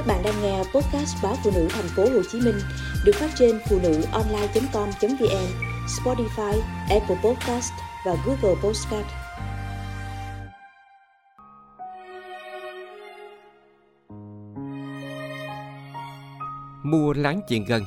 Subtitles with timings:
[0.00, 2.54] Các bạn đang nghe podcast báo phụ nữ thành phố Hồ Chí Minh
[3.04, 5.46] được phát trên phụ nữ online.com.vn,
[5.86, 7.72] Spotify, Apple Podcast
[8.06, 9.06] và Google Podcast.
[16.82, 17.84] Mua láng chuyện gần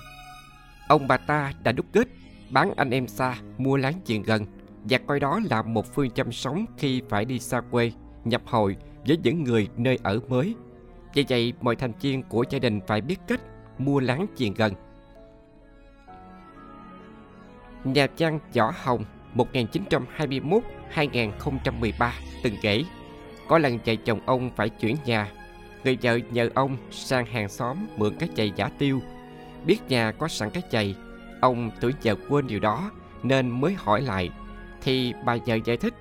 [0.87, 2.07] Ông bà ta đã đúc kết
[2.49, 4.45] bán anh em xa mua láng chuyện gần
[4.83, 7.91] và coi đó là một phương chăm sống khi phải đi xa quê,
[8.23, 8.77] nhập hội
[9.07, 10.55] với những người nơi ở mới.
[11.13, 13.41] Vì vậy, mọi thành viên của gia đình phải biết cách
[13.77, 14.73] mua láng giềng gần.
[17.83, 22.11] Nhà văn Võ Hồng 1921-2013
[22.43, 22.83] từng kể
[23.47, 25.31] có lần chạy chồng ông phải chuyển nhà
[25.83, 29.01] người vợ nhờ ông sang hàng xóm mượn cái chày giả tiêu
[29.65, 30.95] biết nhà có sẵn cái chày
[31.41, 32.91] ông tưởng vợ quên điều đó
[33.23, 34.29] nên mới hỏi lại
[34.81, 35.93] thì bà vợ giải thích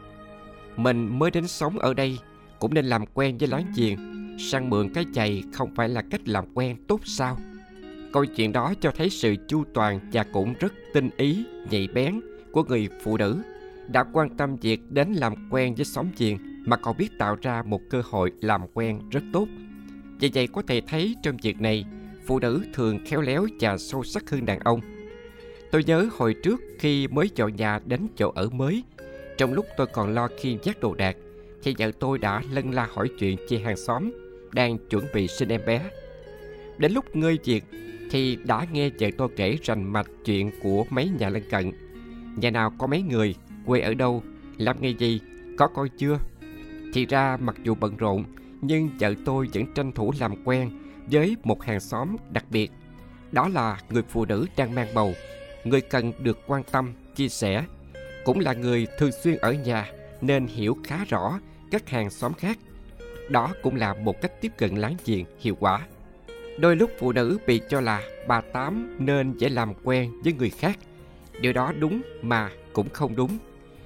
[0.76, 2.18] mình mới đến sống ở đây
[2.58, 3.98] cũng nên làm quen với láng giềng
[4.38, 7.38] sang mượn cái chày không phải là cách làm quen tốt sao?
[8.12, 12.20] Câu chuyện đó cho thấy sự chu toàn và cũng rất tinh ý, nhạy bén
[12.52, 13.42] của người phụ nữ.
[13.88, 17.62] Đã quan tâm việc đến làm quen với xóm giềng mà còn biết tạo ra
[17.62, 19.48] một cơ hội làm quen rất tốt.
[20.20, 21.84] Vì vậy có thể thấy trong việc này,
[22.26, 24.80] phụ nữ thường khéo léo và sâu sắc hơn đàn ông.
[25.70, 28.82] Tôi nhớ hồi trước khi mới dọn nhà đến chỗ ở mới,
[29.38, 31.16] trong lúc tôi còn lo khiêng vác đồ đạc,
[31.62, 34.10] thì vợ tôi đã lân la hỏi chuyện chị hàng xóm
[34.52, 35.90] đang chuẩn bị sinh em bé.
[36.78, 37.64] Đến lúc ngơi việc
[38.10, 41.72] thì đã nghe vợ tôi kể rành mạch chuyện của mấy nhà lân cận.
[42.36, 43.34] Nhà nào có mấy người,
[43.66, 44.22] quê ở đâu,
[44.58, 45.20] làm nghề gì,
[45.58, 46.18] có coi chưa?
[46.94, 48.24] Thì ra mặc dù bận rộn,
[48.60, 50.70] nhưng vợ tôi vẫn tranh thủ làm quen
[51.10, 52.70] với một hàng xóm đặc biệt.
[53.32, 55.12] Đó là người phụ nữ đang mang bầu,
[55.64, 57.64] người cần được quan tâm, chia sẻ.
[58.24, 62.58] Cũng là người thường xuyên ở nhà nên hiểu khá rõ các hàng xóm khác
[63.28, 65.86] đó cũng là một cách tiếp cận láng giềng hiệu quả.
[66.58, 70.50] Đôi lúc phụ nữ bị cho là bà tám nên dễ làm quen với người
[70.50, 70.78] khác.
[71.40, 73.38] Điều đó đúng mà cũng không đúng.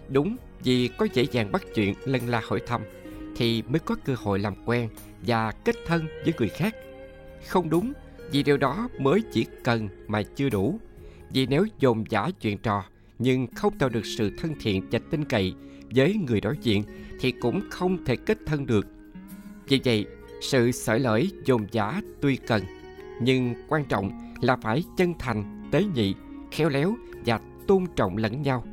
[0.08, 2.80] Đúng vì có dễ dàng bắt chuyện lân la hỏi thăm
[3.36, 4.88] thì mới có cơ hội làm quen
[5.26, 6.74] và kết thân với người khác.
[7.46, 7.92] Không đúng
[8.30, 10.80] vì điều đó mới chỉ cần mà chưa đủ.
[11.32, 12.84] Vì nếu dồn giả chuyện trò
[13.18, 15.54] nhưng không tạo được sự thân thiện và tin cậy
[15.90, 16.82] với người đối diện
[17.20, 18.86] thì cũng không thể kết thân được
[19.68, 20.06] vì vậy,
[20.40, 22.62] sự sởi lởi dồn dã tuy cần,
[23.20, 24.10] nhưng quan trọng
[24.40, 26.14] là phải chân thành, tế nhị,
[26.50, 26.96] khéo léo
[27.26, 28.64] và tôn trọng lẫn nhau.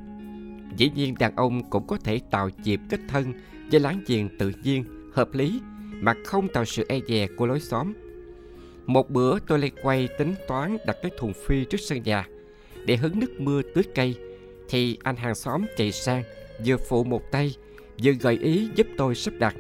[0.78, 3.34] Dĩ nhiên đàn ông cũng có thể tạo dịp kết thân
[3.72, 4.84] với láng giềng tự nhiên,
[5.14, 5.62] hợp lý
[5.92, 7.94] mà không tạo sự e dè của lối xóm.
[8.86, 12.28] Một bữa tôi lên quay tính toán đặt cái thùng phi trước sân nhà.
[12.86, 14.16] Để hứng nước mưa tưới cây,
[14.70, 16.24] thì anh hàng xóm chạy sang,
[16.66, 17.56] vừa phụ một tay,
[18.04, 19.56] vừa gợi ý giúp tôi sắp đặt.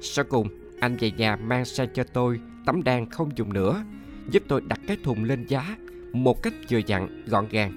[0.00, 0.48] Sau cùng
[0.82, 3.84] anh về nhà mang sang cho tôi, tấm đan không dùng nữa.
[4.30, 5.76] Giúp tôi đặt cái thùng lên giá,
[6.12, 7.72] một cách vừa dặn, gọn gàng.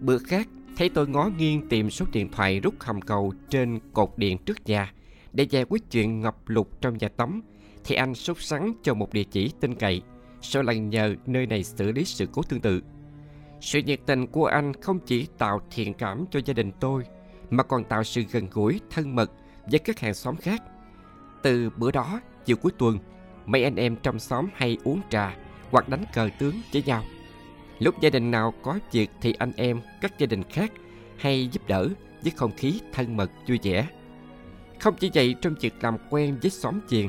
[0.00, 4.12] Bữa khác, thấy tôi ngó nghiêng tìm số điện thoại rút hầm cầu trên cột
[4.16, 4.92] điện trước nhà.
[5.32, 7.42] Để giải quyết chuyện ngập lụt trong nhà tắm,
[7.84, 10.02] thì anh sốt sắng cho một địa chỉ tin cậy.
[10.40, 12.82] Sau lần nhờ nơi này xử lý sự cố tương tự.
[13.60, 17.02] Sự nhiệt tình của anh không chỉ tạo thiện cảm cho gia đình tôi,
[17.50, 19.30] mà còn tạo sự gần gũi, thân mật
[19.70, 20.62] với các hàng xóm khác.
[21.42, 22.98] Từ bữa đó chiều cuối tuần,
[23.46, 25.36] mấy anh em trong xóm hay uống trà
[25.70, 27.04] hoặc đánh cờ tướng với nhau.
[27.78, 30.72] Lúc gia đình nào có việc thì anh em, các gia đình khác
[31.18, 31.88] hay giúp đỡ
[32.22, 33.86] với không khí thân mật, vui vẻ.
[34.80, 37.06] Không chỉ vậy, trong việc làm quen với xóm chiền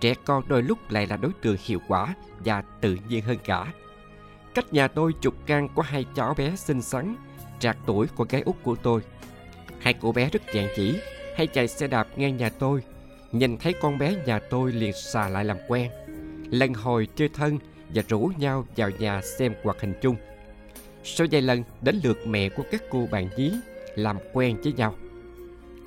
[0.00, 3.72] trẻ con đôi lúc lại là đối tượng hiệu quả và tự nhiên hơn cả.
[4.54, 7.16] Cách nhà tôi chục căn có hai cháu bé xinh xắn
[7.58, 9.00] trạc tuổi của gái út của tôi.
[9.80, 11.00] Hai cô bé rất dạng chỉ
[11.36, 12.82] hay chạy xe đạp ngang nhà tôi
[13.32, 15.90] nhìn thấy con bé nhà tôi liền xà lại làm quen
[16.50, 17.58] lần hồi chơi thân
[17.94, 20.16] và rủ nhau vào nhà xem hoạt hình chung.
[21.04, 23.52] Sau vài lần đến lượt mẹ của các cô bạn nhí
[23.94, 24.94] làm quen với nhau.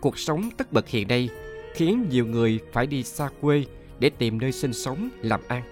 [0.02, 1.30] Cuộc sống tất bật hiện nay
[1.74, 3.64] khiến nhiều người phải đi xa quê
[4.00, 5.64] để tìm nơi sinh sống, làm ăn.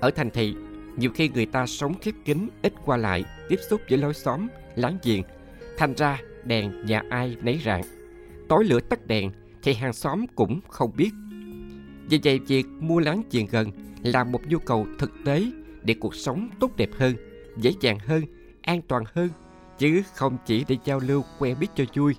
[0.00, 0.54] Ở thành thị,
[0.96, 4.48] nhiều khi người ta sống khép kín ít qua lại, tiếp xúc với lối xóm,
[4.76, 5.22] láng giềng.
[5.76, 7.82] Thành ra đèn nhà ai nấy rạng.
[8.48, 9.30] Tối lửa tắt đèn
[9.66, 11.10] thì hàng xóm cũng không biết.
[12.08, 13.70] Vì vậy, việc mua láng giềng gần
[14.02, 15.44] là một nhu cầu thực tế
[15.82, 17.16] để cuộc sống tốt đẹp hơn,
[17.56, 18.22] dễ dàng hơn,
[18.62, 19.28] an toàn hơn,
[19.78, 22.14] chứ không chỉ để giao lưu quen biết cho vui.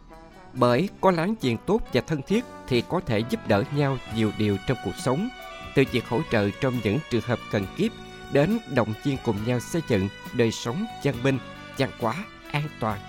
[0.54, 4.32] Bởi có láng giềng tốt và thân thiết thì có thể giúp đỡ nhau nhiều
[4.38, 5.30] điều trong cuộc sống,
[5.76, 7.92] từ việc hỗ trợ trong những trường hợp cần kiếp
[8.34, 11.40] đến động viên cùng nhau xây dựng đời sống văn minh,
[11.78, 13.00] văn hóa an toàn.